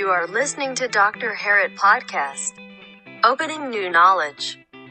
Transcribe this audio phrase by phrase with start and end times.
[0.00, 1.30] You are listening to Dr.
[1.42, 2.52] Harrit Podcast.
[3.30, 4.44] Opening new knowledge,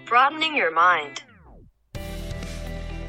[0.10, 1.16] broadening your mind.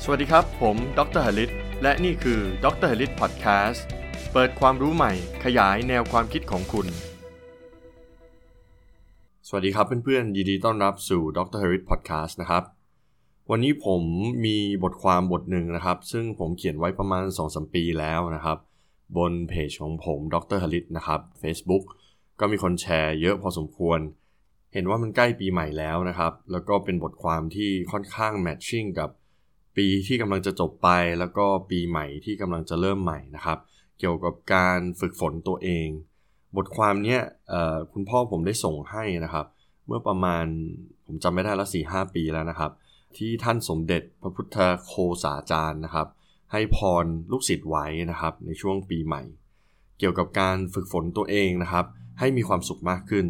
[0.03, 1.51] สวัสดีครับ ผมดรหลิต
[1.83, 3.85] และนี่คือดรหลิตพอดแคสต์
[4.33, 5.13] เปิดความรู้ใหม่
[5.45, 6.87] ขยายแนวความคิดของคุณ
[9.49, 12.65] สวัสดีครับเพื่อนๆ ยินดีต้อนรับสู่ดรหลิตพอดแคสต์นะครับ
[13.51, 14.03] วันนี้ผม
[14.45, 18.59] มีบทความบทหนึ่งนะครับ ซึ่งผมเขียนไว้ประมาณ 2-3 ปีแล้วนะครับ
[19.17, 21.85] บนเพจของผมดรหลิตนะครับ Facebook
[22.41, 24.01] ก็มีคนแชร์เยอะพอสมควร
[24.73, 29.11] เห็นว่ามันใกล้ปีใหม่แล้วนะครับ แล้วก็เป็นบทความที่ค่อนข้างแมทชิ่งกับ
[29.77, 33.59] ปีที่กำลังจะจบไป แล้วก็ปีใหม่ที่กำลังจะเริ่มใหม่นะครับ
[33.99, 35.89] เกี่ยวกับการฝึกฝนตัวเอง
[36.57, 37.21] บทความเนี้ย
[37.93, 39.47] คุณพ่อผมได้ส่งให้นะครับ
[39.87, 40.45] เมื่อประมาณ
[41.07, 42.73] ผมจำไม่ได้ละสี่ห้าปีแล้วนะครับ
[43.17, 44.93] ที่ท่านสมเด็จพระพุทธโค
[45.25, 46.07] สาจารย์นะครับ
[46.53, 49.23] ให้พรลูกศิษย์ไว้นะครับ ในช่วงปีใหม่
[49.99, 51.87] เกี่ยวกับการฝึกฝนตัวเองนะครับ
[52.19, 53.27] ให้มีความสุขมากขึ้น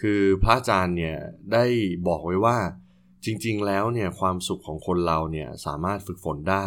[0.00, 1.16] คือพระอาจารย์เนี่ย
[1.52, 1.64] ได้
[2.08, 2.58] บอกไว้ว่า
[3.24, 6.66] จริงๆ แล้วเนี่ยความสุขของคนเราเนี่ยสามารถฝึกฝนได้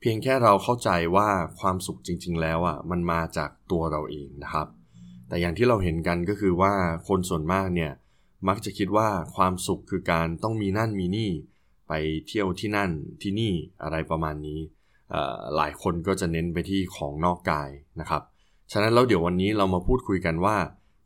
[0.00, 1.28] เพียงแค่เราเข้าใจว่า
[1.60, 4.66] ความสุขจริง ๆ แล้วอะมันมาจากตัวเราเองนะครับ
[5.28, 6.74] แต่อย่างที่เราเห็นกันก็คือว่า
[7.08, 7.92] คนส่วนมากเนี่ย
[8.48, 11.30] มักจะคิดว่าความสุขคือการต้องมีนั่นมีนี่
[11.88, 11.92] ไป
[12.26, 12.90] เที่ยวที่นั่น
[13.22, 13.52] ที่นี่
[13.82, 14.60] อะไรประมาณนี้
[15.56, 18.22] หลายคนก็จะเน้นไปที่ของนอกกายนะครับ
[18.72, 20.56] ฉะนั้นแล้วเดี๋ยววันนี้เรามาพูดคุยกันว่า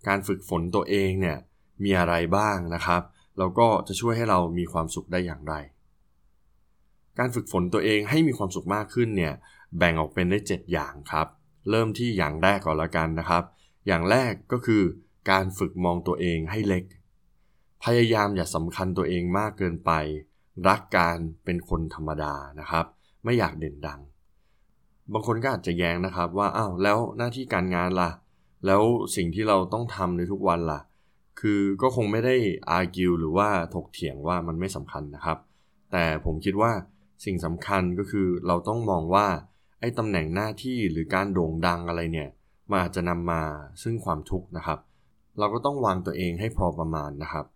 [0.09, 1.39] การฝึกฝนตัวเองเนี่ย
[1.85, 3.03] มีอะไรบ้างนะครับ
[3.39, 5.55] แล้วก็จะช่วยให้เรามีความสุขได้อย่างไร
[7.19, 9.35] การฝึกฝนตัวเองให้มีความสุขมากขึ้นเนี่ย
[9.79, 11.27] แบ่งออกเป็นได้ 7 อย่างครับ
[11.71, 13.45] เริ่มที่อย่างแรกก่อนละกันนะครับ
[13.87, 14.83] อย่างแรกก็คือ
[15.31, 16.85] การฝึกมองตัวเองให้เล็ก
[17.85, 19.93] พยายามอย่าสำคัญตัวเองมากเกินไป
[20.69, 22.85] รักการเป็นคนธรรมดานะครับ
[23.25, 24.01] ไม่อยากเด่นดัง
[25.13, 28.11] บางคนก็อาจจะแย้งนะครับว่าอ้าวแล้วหน้าที่การงานล่ะ
[28.67, 28.83] แล้ว
[29.17, 30.81] สิ่งที่เราต้องทำในทุกวันล่ะ
[31.41, 32.37] คือก็คงไม่ได้
[32.71, 35.39] อาร์กิวหรือว่าถกเถียงว่ามันไม่สำคัญนะครับ
[35.93, 36.73] แต่ผมคิดว่า
[37.25, 39.27] สิ่งสำคัญก็คือเราต้องมองว่า
[39.81, 42.29] ไอ้ตำแหน่งหน้าที่หรือการโด่งดังอะไรเนี่ย
[42.71, 43.43] มันอาจจะนำมา
[43.83, 44.79] ซึ่งความทุกข์นะครับ
[45.39, 47.47] เราก็ต้องวางตัวเองให้พอประมาณนะครับ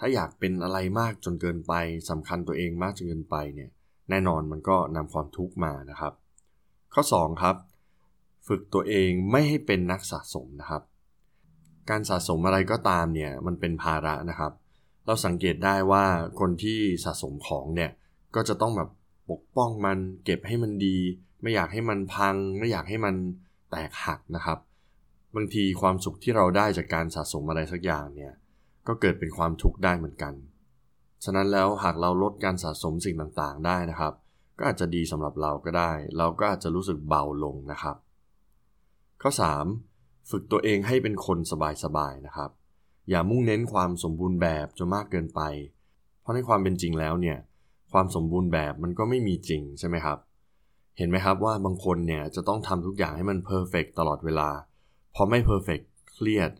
[0.00, 1.74] ถ้าอยากเป็นอะไรมากจนเกินไป
[2.10, 3.70] สำคัญตัวเองมากจนเกินไปเนี่ย
[4.10, 6.12] แน่นอนมันก็นำความทุกข์มานะครับ
[6.94, 7.56] ข้อ 2 ครับ
[8.48, 10.82] ฝึกตัวเองไม่ให้เป็นนักสะสมนะครับ
[11.90, 14.52] การสะสมอะไรก็ตามเนี่ยมันเป็นภาระนะครับ
[15.06, 16.04] เราสังเกตได้ว่า
[16.40, 17.90] คนที่สะสมของเนี่ย
[18.34, 18.88] ก็จะต้องแบบ
[19.30, 20.96] ปกป้องมันเก็บให้มันดี
[21.42, 23.14] ไม่อยากให้มันพัง ไม่อยากให้มัน
[23.70, 24.58] แตกหักนะครับ
[25.34, 28.32] บางทีความสุขที่เราได้จากการสะสมอะไรสักอย่างเนี่ย
[28.86, 30.34] ก็เกิดเป็นความทุกข์ได้เหมือนกัน
[31.24, 34.14] ฉะนั้นแล้วหากเราลดการสะสมสิ่งต่างๆ ได้นะครับ
[34.58, 37.96] ก็อาจจะดีสำหรับเราก็ได้ เราก็อาจจะรู้สึกเบาลงนะครับ
[39.22, 39.30] ข้อ
[39.76, 41.38] 3 ฝึกตัวเองให้เป็นคน
[41.84, 42.50] สบายๆนะครับ
[43.10, 45.40] อย่ามุ่งเน้นความสมบูรณ์แบบจนมากเกินไป
[46.20, 47.38] เพราะในความเป็นจริงแล้วเนี่ย
[47.92, 50.18] ความสมบูรณ์แบบมันก็ไม่มีจริงใช่ไหมครับ
[50.98, 54.50] เห็นไหมครับว่าบางคนเนี่ยจะต้องทำทุกอย่างให้มัน perfect ตลอดเวลา
[55.14, 55.80] พอไม่ perfect
[56.12, 56.50] เครียด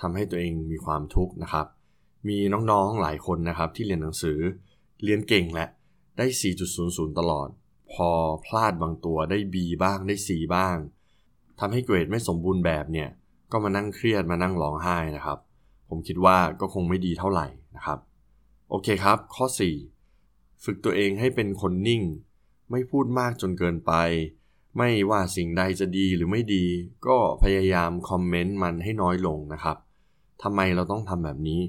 [0.00, 1.66] ทำให้ตัวเองมีความทุกข์นะครับ
[2.28, 2.38] มี
[2.70, 4.38] น้องๆหลายคนนะครับที่เรียนหนังสือ
[5.04, 5.68] เรียนเก่งแหละ
[6.18, 6.26] ได้
[6.72, 7.48] 4.00 ตลอด
[7.92, 8.10] พอ
[8.44, 10.76] พลาดบางตัวได้ B บ้างได้ C บ้าง
[11.60, 13.08] ทำให้เกรดไม่สมบูรณ์แบบเนี่ย
[13.52, 15.38] ก็มานั่งเครียดมานั่งร้องไห้นะครับ
[15.88, 17.46] ผมคิดว่าก็คงไม่ดีเท่าไหร่
[17.76, 17.98] นะครับ
[18.70, 19.46] โอเคครับ ข้อ
[20.04, 22.02] 4 ฝึกตัวเองให้เป็นคนนิ่ง
[22.70, 23.92] ไม่พูดมากจนเกินไป
[24.76, 26.64] ไม่ว่าสิ่งใดจะดีหรือไม่ดี
[27.06, 29.76] ก็พยายามคอมเมนต์มันให้น้อยลงนะครับ
[30.42, 31.60] ทำไมเราต้องทำแบบนี้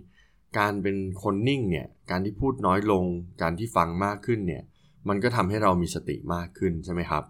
[0.57, 3.05] การเป็นคนนิ่งเนี่ยการที่พูดน้อยลง
[3.41, 4.63] การที่ฟังมากขึ้นเนี่ย
[5.07, 7.23] มันก็ทำให้เรามีสติมากขึ้นใช่ไหมครับ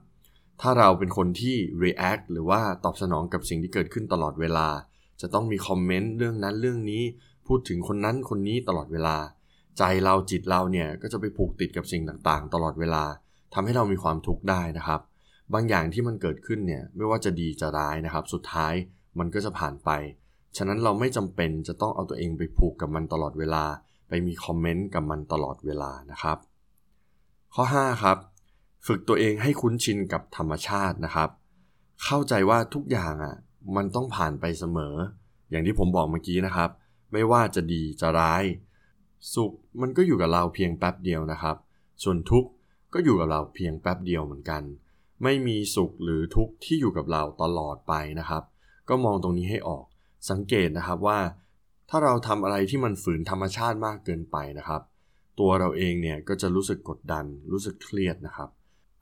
[0.62, 4.68] ถ้าเราเป็นคนที่ react หรือว่าตอบสนองกับสิ่งที่เกิดขึ้นตลอดเวลา
[5.22, 7.04] จะต้องมีคอมเมนต์เรื่องนั้นเรื่องนี้
[7.48, 9.18] พูดถึงคนนั้นคนนี้ตลอดเวลา
[9.78, 13.04] ใจเราจิตเราเนี่ยก็จะไปผูกติดกับสิ่งต่างๆ ตลอดเวลา
[13.54, 15.02] ทำให้เรามีความทุกข์ได้นะครับ
[15.54, 18.74] บางอย่างที่มันเกิดขึ้นเนี่ยไม่ว่าจะดีจะร้ายนะครับ สุดท้าย
[19.20, 19.90] มันก็จะผ่านไป
[20.58, 23.64] ฉะนั้นเราไม่จำเป็นจะต้องเอาตัวเองไปผูกกับมันตลอดเวลา
[24.08, 26.38] ไปมีคอมเมนต์กับมันตลอดเวลานะครับ
[27.56, 28.18] ข้อ 5 ครับ
[28.88, 31.30] ฝึกตัวเองให้คุ้นชินกับธรรมชาตินะครับ
[32.04, 33.36] เข้าใจว่าทุกอย่างอะ
[33.76, 34.96] มันต้องผ่านไปเสมอ
[35.50, 36.70] อย่างที่ผมบอกเมื่อกี้นะครับ
[37.12, 38.44] ไม่ว่าจะดีจะร้าย
[39.34, 39.52] สุข
[39.82, 41.56] มันก็อยู่กับเราเพียงแป๊บเดียวนะครับ
[42.04, 42.50] ส่วนทุกข์
[42.94, 44.64] ก็อยู่กับเราเพียงแป๊บเดียวเหมือนกัน
[45.24, 48.44] ไม่มีสุขหรือทุกข์ที่อยู่กับเราตลอดไปนะครับ
[48.90, 49.86] ก็มองตรงนี้ให้ออก
[50.30, 51.20] สังเกตนะครับว่า
[51.90, 54.82] ถ้าเราทำอะไรที่มันฝืนธรรมชาติมากเกินไปนะครับ
[55.40, 58.50] ตัวเราเองเนี่ยก็จะรู้สึกกดดัน รู้สึกเครียดนะครับ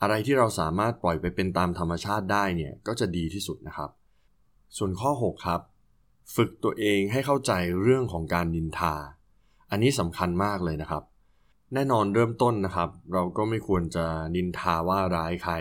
[0.02, 3.90] อะไรที่เราสามารถปล่อยไปเป็นตามธรรมชาติได้เนี่ยก็จะดีที่สุดนะครับ
[4.78, 5.62] ส่วนข้อ 6 ครับ
[6.36, 7.52] ฝึกตัวเองให้เข้าใจ
[7.82, 8.96] เรื่องของการนินทา
[9.72, 11.04] อันนี้สำคัญมากเลยนะครับ
[11.74, 15.54] แน่นอนเริ่มต้นนะครับ เราก็ไม่ควรจะนินทาว่าร้ายใคร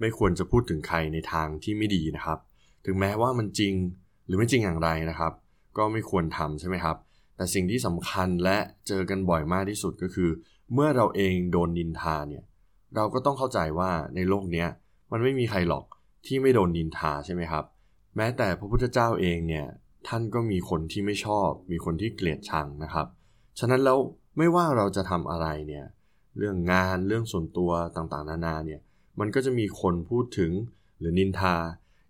[0.00, 2.38] ไม่ควรจะพูดถึงใครในทางที่ไม่ดีนะครับ
[2.84, 3.74] ถึงแม้ว่ามันจริง
[4.32, 5.32] รือไม่จริงอย่างไรนะครับ
[5.76, 6.96] ก็ไม่ควรทำใช่ไหมครับ
[7.36, 8.56] แต่สิ่งที่สำคัญและ
[8.88, 10.30] เจอกันบ่อยมากที่สุดก็คือ
[10.74, 12.44] เมื่อเราเองโดนนินทาเนี่ย
[12.96, 14.66] เราก็ต้องเข้าใจว่าในโลกนี้
[15.12, 15.84] มันไม่มีใครหรอก
[16.26, 17.64] ที่ไม่โดนนินทาใช่ไหมครับ
[18.16, 19.66] แม้แต่พระพุทธเจ้าเองเนี่ย
[20.08, 23.06] ท่านก็มีคนที่ไม่ชอบ มีคนที่เกลียดชังนะครับ
[23.58, 23.98] ฉะนั้นแล้ว
[24.38, 25.84] ไม่ว่าเราจะทำอะไรเนี่ย
[26.38, 28.80] เรื่องงานเรื่องส่วนตัวต่างๆ นานาเนี่ย
[29.20, 30.52] มันก็จะมีคนพูดถึง
[30.98, 31.54] หรือนินทา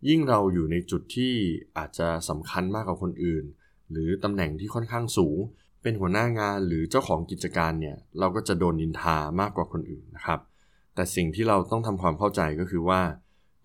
[0.09, 1.35] ยิ่งเราอยู่ในจุดที่
[1.77, 3.45] อาจจะสำคัญมากกว่าคนอื่น
[3.91, 5.39] หรือตำแหน่งที่ค่อนข้างสูง
[5.83, 10.41] เป็นหัวหน้างานหรือเจ้าของกิจการเนี่ยเราก็จะโดนนินทามากกว่าคนอื่นนะครับ
[10.95, 13.01] แต่สิ่งที่เราต้องทำความเข้าใจก็คือว่า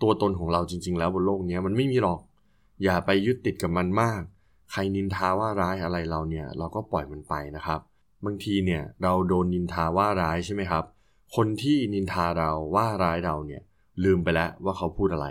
[0.01, 2.21] ตัวตนของเราจริง ๆ แล้วบนโลกนี้มันไม่มีหรอก
[2.83, 4.21] อย่าไปยึดติดกับมันมาก
[4.71, 7.79] ใครนินทาว่าร้ายอะไรเราเนี่ยเราก็ปล่อยมันไปนะครับ
[8.25, 10.83] บางทีเนี่ยเราโดนนินทาว่าร้ายใช่ไหมครับ
[11.35, 13.61] คนที่นินทาเราว่าร้ายเราเนี่ย
[14.03, 15.27] ลืมไปแล้วว่าเขาพูดอะไร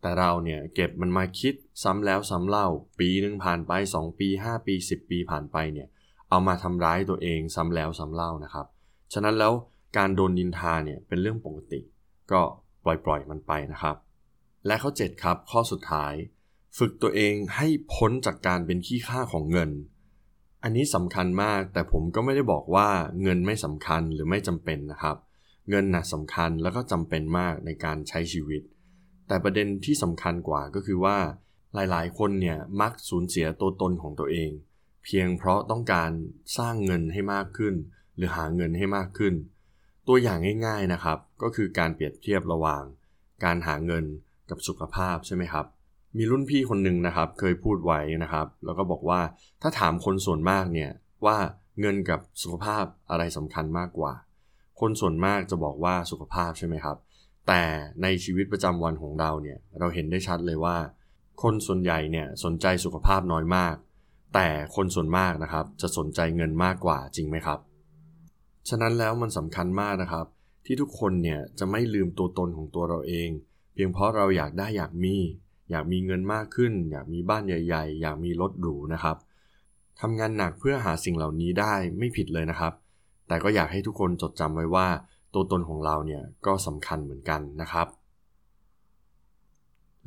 [0.00, 2.66] แต่เราเนี่ยเก็บมันมาคิดซ้ำแล้วซ้ำเล่า
[3.00, 5.88] ปีหนึ่งผ่านไป 2 ปี 5 ปี 10 ปีผ่านไปเนี่ย
[6.30, 8.66] เอามาทำร้ายตัวเองซ้ำแล้วซ้ำเล่านะครับ
[9.12, 9.52] ฉะนั้นแล้ว
[9.96, 11.80] การโดนนินทาเนี่ยเป็นเรื่องปกติ
[12.32, 12.40] ก็
[12.84, 13.96] ปล่อยปล่อยมันไปนะครับ
[14.66, 16.14] และข้อ 7 ครับ ข้อสุดท้าย
[16.78, 19.70] ฝึกตัวเองให้พ้นจากการเป็นขี้ข้าของเงิน
[20.62, 22.88] อันนี้สำคัญมากแต่ผมก็ไม่ได้บอกว่า
[23.22, 25.16] เงินไม่สำคัญหรือไม่จำเป็นนะครับ
[25.70, 28.62] เงินนะสำคัญแล้วก็จำเป็นมากในการใช้ชีวิต
[29.30, 31.18] แต่ประเด็นที่สำคัญกว่าก็คือว่า
[31.74, 34.50] หลายๆ คนเนี่ยมักสูญเสียตัวตนของตัวเอง
[35.04, 36.10] เพียงเพราะต้องการ
[36.58, 37.74] สร้างเงินให้มากขึ้น
[38.16, 39.34] หรือหาเงินให้มากขึ้น
[40.08, 42.82] ตัวอย่างง่ายๆนะครับ ก็คือการเปรียบเทียบระหว่าง
[43.44, 44.04] การหาเงิน
[44.50, 45.66] กับสุขภาพใช่ไหมครับ
[46.16, 49.20] มีรุ่นพี่คนหนึ่งนะครับ เคยพูดไว้นะครับ แล้วก็บอกว่า
[49.62, 50.90] ถ้าถามคนส่วนมากเนี่ย
[51.26, 51.36] ว่า
[51.80, 54.12] เงินกับสุขภาพอะไรสำคัญมากกว่า
[54.80, 56.96] คนส่วนมากจะบอกว่าสุขภาพใช่ไหมครับ
[57.48, 57.62] แต่
[58.02, 60.76] ในชีวิตประจำวันของเราเนี่ยเราเห็นได้ชัดเลยว่า
[61.42, 63.74] คนส่วนใหญ่เนี่ยสนใจสุขภาพน้อยมาก
[64.34, 67.58] แต่คนส่วนมากนะครับจะสนใจเงินมากกว่าจริงไหมครับ
[68.68, 70.26] ฉะนั้นแล้วมันสำคัญมากนะครับ
[70.66, 73.30] ที่ทุกคนเนี่ยจะไม่ลืมตัวตนของตัวเราเอง
[73.74, 75.16] เพียงเพราะเราอยากได้อยากมี
[75.70, 79.16] อยากมีเงินมากขึ้น อยากมีบ้านใหญ่ ๆ อยากมีรถหรูนะครับ
[80.00, 82.72] ทำงานหนักเพื่อหาสิ่งเหล่านี้ได้ไม่ผิดเลยนะครับ
[83.28, 84.88] แต่ก็อยากให้ทุกคนจดจำไว้ว่า
[85.34, 87.86] ตัวตนของเราเนี่ยก็สำคัญเหมือนกันนะครับ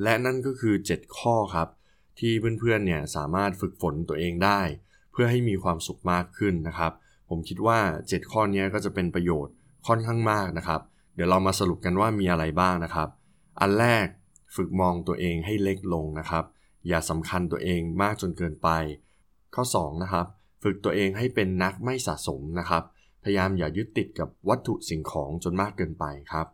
[0.04, 1.68] และนั่นก็คือ 7 ข้อครับ
[2.20, 4.62] ที่เพื่อนๆเนี่ยสามารถฝึกฝนตัวเองได้
[5.12, 6.92] เพื่อให้มีความสุขมากขึ้นนะครับ
[7.30, 9.54] ผมคิดว่า 7 ข้อนี้ก็จะเป็นประโยชน์
[9.88, 10.82] ค่อนข้างมากนะครับ
[11.16, 13.10] เดี๋ยวเรามาสรุปกันว่ามีอะไรบ้างนะครับ
[13.60, 14.08] อันแรก
[14.56, 16.44] ฝึกมองตัวเองให้เล็กลงนะครับ
[16.88, 18.70] อย่าสำคัญตัวเองมากจนเกินไป
[19.56, 20.26] ข้อ2นะครับ
[20.64, 22.84] ฝึกตัวเองให้เป็นนักไม่สะสมนะครับ
[23.24, 26.48] พยายามอย่ายึดติดกับวัตถุสิ่งของจนมากเกินไปครับ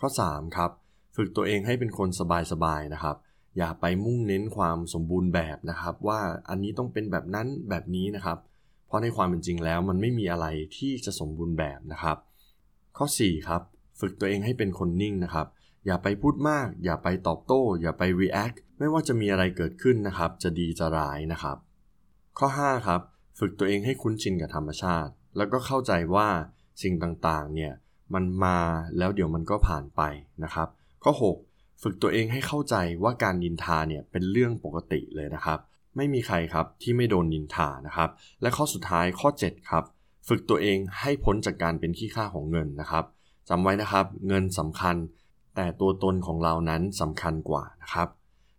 [0.00, 0.70] ข้อ 3 ครับ
[1.16, 2.08] ฝึกตัวเองให้เป็นคน
[2.52, 3.16] สบายๆนะครับ
[3.56, 8.38] อย่าไปมุ่งเน้นความสมบูรณ์แบบนะครับ ว่าอันนี้ต้องเป็นแบบนั้นแบบนี้นะครับ
[8.86, 10.46] เพราะในความเป็นจริงแล้วมันไม่มีอะไร
[10.76, 12.16] ที่จะสมบูรณ์แบบนะครับ
[12.96, 13.62] ข้อ 4 ครับ
[14.00, 15.46] ฝึกตัวเองให้เป็นคนนิ่งนะครับ
[15.86, 21.56] อย่าไปพูดมาก อย่าไปตอบโต้ อย่าไป react ไม่ว่าจะมีอะไรเกิดขึ้นนะครับ จะดีจะร้ายนะครับ
[22.38, 23.00] ข้อ 5 ครับ
[23.38, 26.28] ฝึกตัวเองให้คุ้นชินกับธรรมชาติ แล้วก็เข้าใจว่า
[26.82, 27.72] สิ่งต่างๆเนี่ย
[28.14, 28.58] มันมา
[28.98, 30.02] แล้วเดี๋ยวมันก็ผ่านไป
[30.44, 30.68] นะครับ
[31.04, 31.12] ข้อ
[31.48, 35.58] 6 ฝึกตัวเองให้เข้าใจว่าการนินทาเนี่ยเป็นเรื่องปกติเลยนะครับ
[35.96, 38.10] ไม่มีใครครับที่ไม่โดนนินทานะครับ
[38.42, 39.84] และข้อสุดท้ายข้อ 7 ครับ
[40.28, 43.04] ฝึกตัวเองให้พ้นจากการเป็นขี้ข้าของเงินนะครับ
[43.48, 44.96] จำไว้นะครับเงินสำคัญ
[45.56, 48.08] แต่ตัวตนของเรานั้นสำคัญกว่านะครับ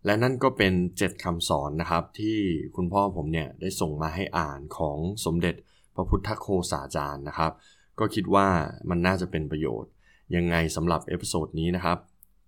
[0.04, 2.38] และนั่นก็เป็น 7คำสอนนะครับที่
[2.76, 5.54] คุณพ่อผมเนี่ยได้ส่งมาให้อ่านของสมเด็จ
[5.94, 7.52] พระพุทธโฆษาจารย์นะครับ
[7.98, 8.48] ก็คิดว่า
[8.90, 9.90] มันน่าจะเป็นประโยชน์
[10.36, 11.98] ยังไงสำหรับ episode นี้นะครับ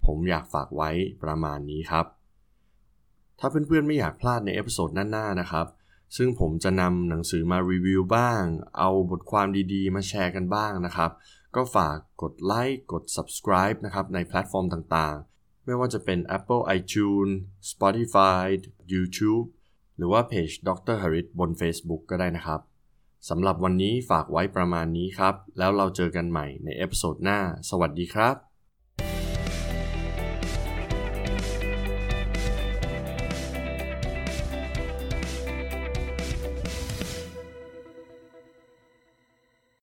[0.06, 0.90] ผมอยากฝากไว้
[1.22, 2.06] ประมาณนี้ครับ
[3.38, 5.66] ถ้าเพื่อนๆไม่อยากพลาดใน episode หน้าๆนะครับ
[6.16, 8.42] ซึ่งผมจะนำหนังสือมารีวิวบ้าง
[8.78, 11.11] เอาบทความดีๆ มาแชร์กันบ้างนะครับ
[11.56, 17.32] ก็ฝากกดไลค์กด subscribe นะครับในแพลตฟอร์มต่างๆ ไม่ว่าจะเป็น Apple iTunes
[17.70, 18.42] Spotify
[18.92, 19.46] YouTube
[19.96, 20.96] หรือว่าเพจ Dr.
[21.02, 22.61] Harit บน Facebook ก็ได้นะครับ
[23.28, 27.38] สำหรับวันนี้ฝากไว้ประมาณนี้ครับ แล้วเราเจอกันใหม่ใน episode หน้า
[27.70, 28.51] สวัสดีครับ